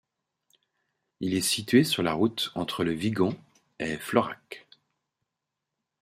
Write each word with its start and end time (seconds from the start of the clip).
Il 1.19 1.35
est 1.35 1.41
situé 1.41 1.83
sur 1.83 2.01
la 2.01 2.13
route 2.13 2.51
entre 2.55 2.83
Le 2.83 2.91
Vigan 2.91 3.35
et 3.77 3.97
Florac. 3.97 4.65